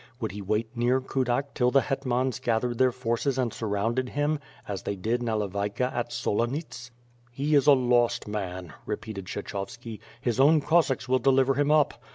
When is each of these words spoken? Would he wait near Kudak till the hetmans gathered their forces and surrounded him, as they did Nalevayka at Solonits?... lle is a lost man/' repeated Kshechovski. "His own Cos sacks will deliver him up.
Would 0.19 0.31
he 0.31 0.41
wait 0.41 0.75
near 0.75 0.99
Kudak 0.99 1.53
till 1.53 1.69
the 1.69 1.83
hetmans 1.83 2.39
gathered 2.39 2.79
their 2.79 2.91
forces 2.91 3.37
and 3.37 3.53
surrounded 3.53 4.09
him, 4.09 4.39
as 4.67 4.81
they 4.81 4.95
did 4.95 5.21
Nalevayka 5.21 5.93
at 5.93 6.09
Solonits?... 6.11 6.89
lle 7.37 7.53
is 7.55 7.67
a 7.67 7.73
lost 7.73 8.27
man/' 8.27 8.73
repeated 8.87 9.25
Kshechovski. 9.25 9.99
"His 10.19 10.39
own 10.39 10.59
Cos 10.59 10.87
sacks 10.87 11.07
will 11.07 11.19
deliver 11.19 11.53
him 11.53 11.69
up. 11.69 12.01